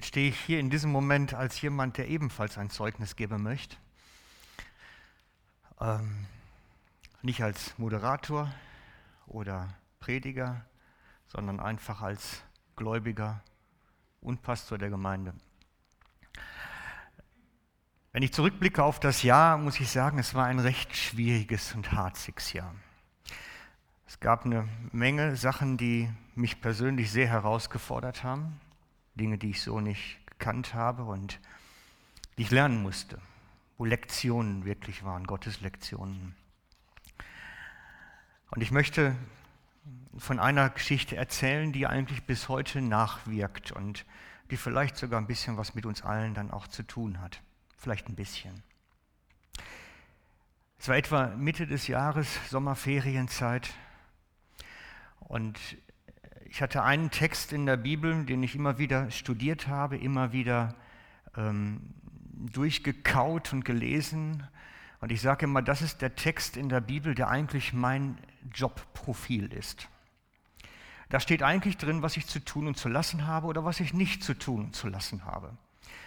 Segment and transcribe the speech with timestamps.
[0.00, 3.76] Jetzt stehe ich hier in diesem Moment als jemand, der ebenfalls ein Zeugnis geben möchte.
[5.78, 6.26] Ähm,
[7.20, 8.50] nicht als Moderator
[9.26, 9.68] oder
[9.98, 10.64] Prediger,
[11.26, 12.42] sondern einfach als
[12.76, 13.42] Gläubiger
[14.22, 15.34] und Pastor der Gemeinde.
[18.12, 21.92] Wenn ich zurückblicke auf das Jahr, muss ich sagen, es war ein recht schwieriges und
[21.92, 22.74] harziges Jahr.
[24.06, 28.58] Es gab eine Menge Sachen, die mich persönlich sehr herausgefordert haben.
[29.14, 31.40] Dinge, die ich so nicht gekannt habe und
[32.38, 33.20] die ich lernen musste,
[33.78, 36.34] wo Lektionen wirklich waren, Gottes Lektionen.
[38.50, 39.16] Und ich möchte
[40.18, 44.04] von einer Geschichte erzählen, die eigentlich bis heute nachwirkt und
[44.50, 47.40] die vielleicht sogar ein bisschen was mit uns allen dann auch zu tun hat.
[47.76, 48.62] Vielleicht ein bisschen.
[50.78, 53.70] Es war etwa Mitte des Jahres, Sommerferienzeit.
[55.20, 55.58] Und
[56.50, 60.74] ich hatte einen Text in der Bibel, den ich immer wieder studiert habe, immer wieder
[61.36, 61.94] ähm,
[62.52, 64.42] durchgekaut und gelesen.
[65.00, 68.18] Und ich sage immer, das ist der Text in der Bibel, der eigentlich mein
[68.52, 69.88] Jobprofil ist.
[71.08, 73.94] Da steht eigentlich drin, was ich zu tun und zu lassen habe oder was ich
[73.94, 75.56] nicht zu tun und zu lassen habe.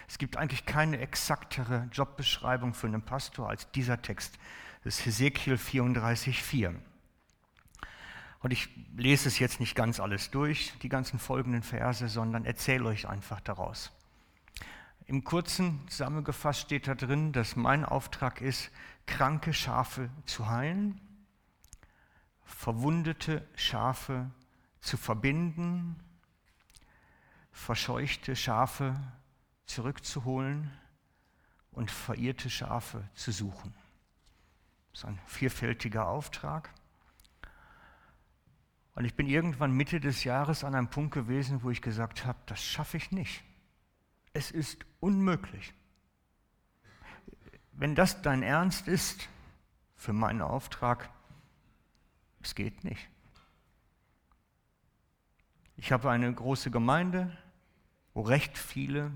[0.08, 4.38] Es gibt eigentlich keine exaktere Jobbeschreibung für einen Pastor als dieser Text.
[4.82, 6.74] Das ist Hesekiel 34,4.
[8.44, 12.84] Und ich lese es jetzt nicht ganz alles durch, die ganzen folgenden Verse, sondern erzähle
[12.84, 13.90] euch einfach daraus.
[15.06, 18.70] Im kurzen zusammengefasst steht da drin, dass mein Auftrag ist,
[19.06, 21.00] kranke Schafe zu heilen,
[22.44, 24.30] verwundete Schafe
[24.80, 25.96] zu verbinden,
[27.50, 28.94] verscheuchte Schafe
[29.64, 30.70] zurückzuholen
[31.72, 33.72] und verirrte Schafe zu suchen.
[34.92, 36.68] Das ist ein vielfältiger Auftrag.
[38.94, 42.38] Und ich bin irgendwann Mitte des Jahres an einem Punkt gewesen, wo ich gesagt habe,
[42.46, 43.42] das schaffe ich nicht.
[44.32, 45.74] Es ist unmöglich.
[47.72, 49.28] Wenn das dein Ernst ist
[49.96, 51.10] für meinen Auftrag,
[52.40, 53.08] es geht nicht.
[55.76, 57.36] Ich habe eine große Gemeinde,
[58.12, 59.10] wo recht viele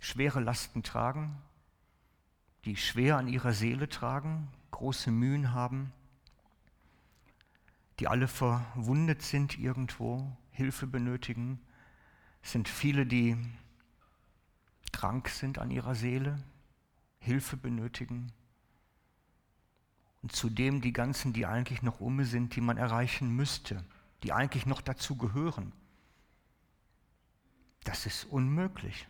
[0.00, 1.40] schwere Lasten tragen,
[2.64, 5.92] die schwer an ihrer Seele tragen, große Mühen haben
[7.98, 11.60] die alle verwundet sind irgendwo, Hilfe benötigen.
[12.42, 13.36] Es sind viele, die
[14.92, 16.38] krank sind an ihrer Seele,
[17.18, 18.32] Hilfe benötigen.
[20.22, 23.84] Und zudem die ganzen, die eigentlich noch um sind, die man erreichen müsste,
[24.22, 25.72] die eigentlich noch dazu gehören.
[27.84, 29.06] Das ist unmöglich.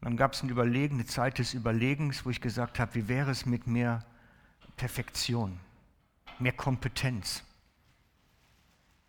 [0.00, 3.44] Und dann gab es eine Zeit des Überlegens, wo ich gesagt habe, wie wäre es
[3.44, 4.04] mit mehr
[4.76, 5.60] Perfektion?
[6.40, 7.42] Mehr Kompetenz.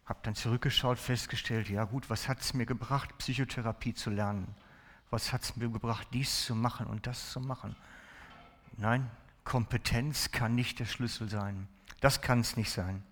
[0.05, 4.53] Habe dann zurückgeschaut, festgestellt, ja gut, was hat es mir gebracht, Psychotherapie zu lernen?
[5.09, 7.75] Was hat es mir gebracht, dies zu machen und das zu machen?
[8.77, 9.09] Nein,
[9.43, 11.67] Kompetenz kann nicht der Schlüssel sein.
[11.99, 13.03] Das kann es nicht sein.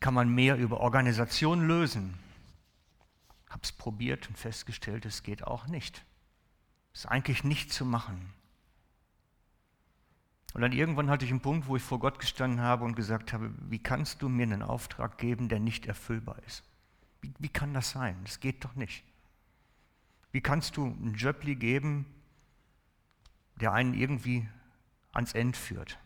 [0.00, 2.18] Kann man mehr über Organisation lösen?
[3.48, 6.04] Habe es probiert und festgestellt, es geht auch nicht.
[6.92, 8.32] Ist eigentlich nicht zu machen.
[10.54, 13.32] Und dann irgendwann hatte ich einen Punkt, wo ich vor Gott gestanden habe und gesagt
[13.32, 16.64] habe, wie kannst du mir einen Auftrag geben, der nicht erfüllbar ist?
[17.20, 18.16] Wie, wie kann das sein?
[18.24, 19.04] Das geht doch nicht.
[20.32, 22.06] Wie kannst du einen Jöppli geben,
[23.60, 24.48] der einen irgendwie
[25.12, 25.98] ans End führt?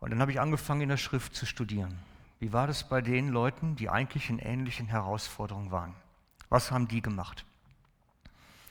[0.00, 1.98] Und dann habe ich angefangen, in der Schrift zu studieren.
[2.38, 5.94] Wie war das bei den Leuten, die eigentlich in ähnlichen Herausforderungen waren?
[6.48, 7.44] Was haben die gemacht?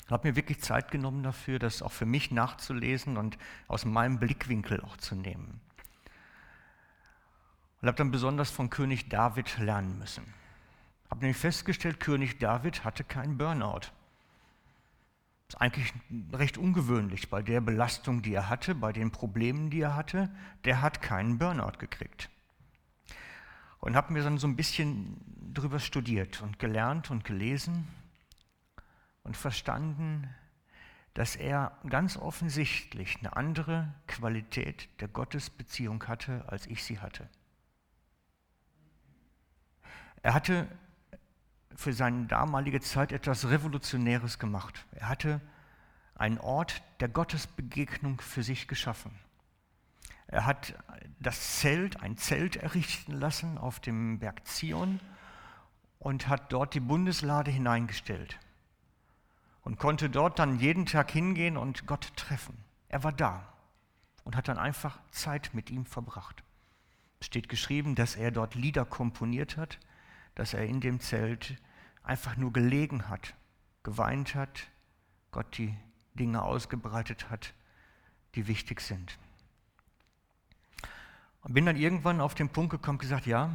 [0.09, 3.37] Ich habe mir wirklich Zeit genommen dafür, das auch für mich nachzulesen und
[3.67, 5.61] aus meinem Blickwinkel auch zu nehmen.
[7.79, 10.23] Und habe dann besonders von König David lernen müssen.
[11.11, 13.81] Habe nämlich festgestellt, König David hatte keinen Burnout.
[15.45, 15.93] Das ist eigentlich
[16.33, 20.31] recht ungewöhnlich bei der Belastung, die er hatte, bei den Problemen, die er hatte.
[20.65, 22.31] Der hat keinen Burnout gekriegt.
[23.79, 25.21] Und habe mir dann so ein bisschen
[25.53, 27.87] darüber studiert und gelernt und gelesen
[29.29, 30.27] und verstanden,
[31.13, 37.29] dass er ganz offensichtlich eine andere Qualität der Gottesbeziehung hatte, als ich sie hatte.
[40.23, 40.67] Er hatte
[41.75, 44.83] für seine damalige Zeit etwas Revolutionäres gemacht.
[44.93, 45.41] Er hatte
[46.15, 49.11] einen Ort der Gottesbegegnung für sich geschaffen.
[50.25, 50.73] Er hat
[51.19, 54.99] das Zelt, ein Zelt errichten lassen auf dem Berg Zion
[55.99, 58.39] und hat dort die Bundeslade hineingestellt
[59.69, 62.57] und konnte dort dann jeden Tag hingehen und Gott treffen.
[62.87, 63.53] Er war da
[64.23, 66.41] und hat dann einfach Zeit mit ihm verbracht.
[67.21, 69.77] Steht geschrieben, dass er dort Lieder komponiert hat,
[70.33, 71.55] dass er in dem Zelt
[72.01, 73.35] einfach nur gelegen hat,
[73.83, 74.71] geweint hat,
[75.29, 75.77] Gott die
[76.15, 77.53] Dinge ausgebreitet hat,
[78.33, 79.19] die wichtig sind.
[81.43, 83.51] Und bin dann irgendwann auf den Punkt gekommen und gesagt, ja,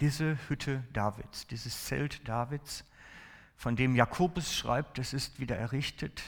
[0.00, 2.84] diese Hütte Davids, dieses Zelt Davids,
[3.56, 6.22] von dem Jakobus schreibt, es ist wieder errichtet,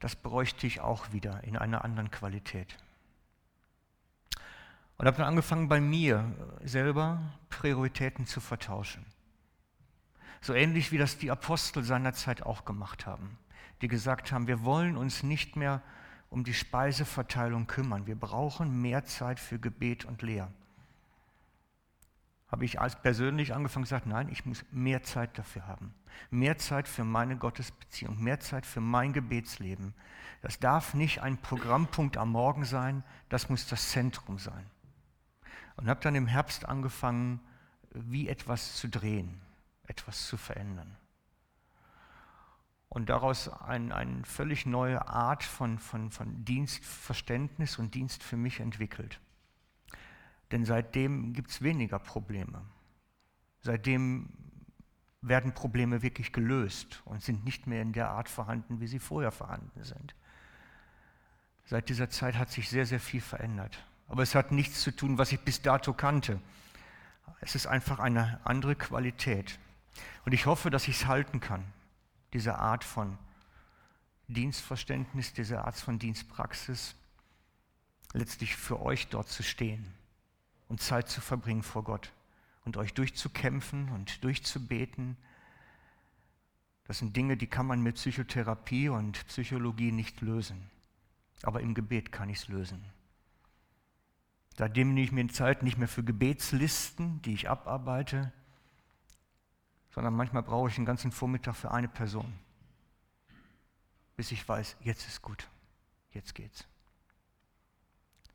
[0.00, 2.76] das bräuchte ich auch wieder in einer anderen Qualität.
[4.96, 6.30] Und habe dann angefangen, bei mir
[6.62, 9.04] selber Prioritäten zu vertauschen.
[10.42, 13.38] So ähnlich wie das die Apostel seinerzeit auch gemacht haben,
[13.82, 15.82] die gesagt haben, wir wollen uns nicht mehr
[16.30, 18.06] um die Speiseverteilung kümmern.
[18.06, 20.50] Wir brauchen mehr Zeit für Gebet und Lehr.
[22.50, 25.94] Habe ich als persönlich angefangen gesagt, nein, ich muss mehr Zeit dafür haben.
[26.30, 29.94] Mehr Zeit für meine Gottesbeziehung, mehr Zeit für mein Gebetsleben.
[30.42, 34.66] Das darf nicht ein Programmpunkt am Morgen sein, das muss das Zentrum sein.
[35.76, 37.40] Und habe dann im Herbst angefangen,
[37.92, 39.40] wie etwas zu drehen,
[39.86, 40.96] etwas zu verändern
[42.90, 48.60] und daraus eine ein völlig neue Art von, von, von Dienstverständnis und Dienst für mich
[48.60, 49.20] entwickelt.
[50.52, 52.62] Denn seitdem gibt es weniger Probleme.
[53.60, 54.30] Seitdem
[55.22, 59.30] werden Probleme wirklich gelöst und sind nicht mehr in der Art vorhanden, wie sie vorher
[59.30, 60.14] vorhanden sind.
[61.66, 63.84] Seit dieser Zeit hat sich sehr, sehr viel verändert.
[64.08, 66.40] Aber es hat nichts zu tun, was ich bis dato kannte.
[67.40, 69.58] Es ist einfach eine andere Qualität.
[70.24, 71.64] Und ich hoffe, dass ich es halten kann
[72.32, 73.18] diese Art von
[74.28, 76.94] Dienstverständnis, diese Art von Dienstpraxis,
[78.12, 79.92] letztlich für euch dort zu stehen
[80.70, 82.12] und Zeit zu verbringen vor Gott
[82.64, 85.16] und euch durchzukämpfen und durchzubeten.
[86.84, 90.70] Das sind Dinge, die kann man mit Psychotherapie und Psychologie nicht lösen.
[91.42, 92.84] Aber im Gebet kann ich es lösen.
[94.56, 98.32] Seitdem nehme ich mir Zeit nicht mehr für Gebetslisten, die ich abarbeite,
[99.92, 102.32] sondern manchmal brauche ich einen ganzen Vormittag für eine Person,
[104.16, 105.48] bis ich weiß, jetzt ist gut,
[106.12, 106.66] jetzt geht's.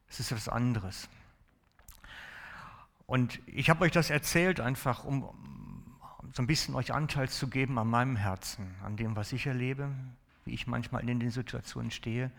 [0.09, 1.07] Es ist etwas anderes.
[3.05, 5.23] Und ich habe euch das erzählt, einfach um
[6.33, 9.89] so ein bisschen euch Anteil zu geben an meinem Herzen, an dem, was ich erlebe,
[10.43, 12.31] wie ich manchmal in den Situationen stehe.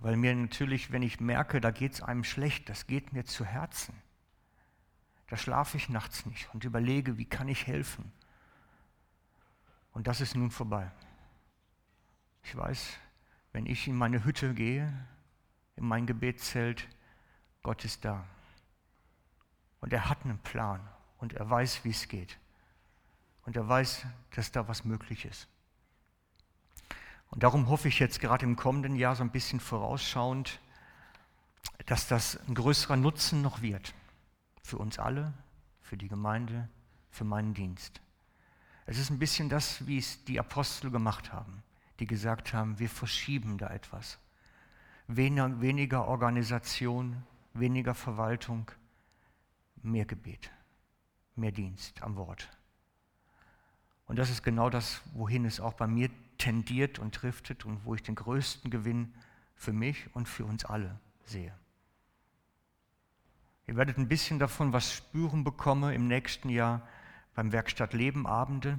[0.00, 3.44] Weil mir natürlich, wenn ich merke, da geht es einem schlecht, das geht mir zu
[3.44, 3.94] Herzen.
[5.28, 8.12] Da schlafe ich nachts nicht und überlege, wie kann ich helfen.
[9.92, 10.90] Und das ist nun vorbei.
[12.44, 12.98] Ich weiß,
[13.52, 14.92] wenn ich in meine Hütte gehe,
[15.76, 16.88] in mein Gebetszelt,
[17.62, 18.26] Gott ist da.
[19.82, 20.80] Und er hat einen Plan
[21.18, 22.38] und er weiß, wie es geht.
[23.44, 25.48] Und er weiß, dass da was möglich ist.
[27.30, 30.60] Und darum hoffe ich jetzt gerade im kommenden Jahr so ein bisschen vorausschauend,
[31.86, 33.92] dass das ein größerer Nutzen noch wird.
[34.62, 35.34] Für uns alle,
[35.80, 36.68] für die Gemeinde,
[37.10, 38.00] für meinen Dienst.
[38.86, 41.64] Es ist ein bisschen das, wie es die Apostel gemacht haben,
[41.98, 44.18] die gesagt haben, wir verschieben da etwas.
[45.08, 48.70] Weniger, weniger Organisation, weniger Verwaltung,
[49.82, 50.50] mehr Gebet,
[51.36, 52.48] mehr Dienst am Wort.
[54.06, 57.94] Und das ist genau das, wohin es auch bei mir tendiert und driftet und wo
[57.94, 59.14] ich den größten Gewinn
[59.54, 61.54] für mich und für uns alle sehe.
[63.66, 66.86] Ihr werdet ein bisschen davon was spüren bekommen im nächsten Jahr
[67.34, 68.78] beim Werkstatt Leben Abende.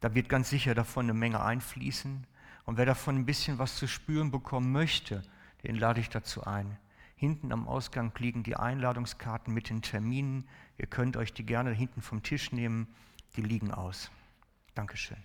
[0.00, 2.26] Da wird ganz sicher davon eine Menge einfließen.
[2.64, 5.22] Und wer davon ein bisschen was zu spüren bekommen möchte,
[5.64, 6.78] den lade ich dazu ein.
[7.20, 10.48] Hinten am Ausgang liegen die Einladungskarten mit den Terminen.
[10.78, 12.88] Ihr könnt euch die gerne hinten vom Tisch nehmen.
[13.36, 14.10] Die liegen aus.
[14.74, 15.18] Dankeschön.